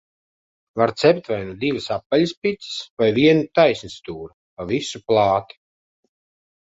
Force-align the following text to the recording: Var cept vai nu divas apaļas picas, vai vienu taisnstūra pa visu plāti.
Var 0.79 0.93
cept 1.01 1.27
vai 1.31 1.37
nu 1.49 1.53
divas 1.63 1.89
apaļas 1.97 2.33
picas, 2.47 2.71
vai 3.03 3.11
vienu 3.19 3.47
taisnstūra 3.61 4.35
pa 4.39 4.67
visu 4.75 5.03
plāti. 5.13 5.61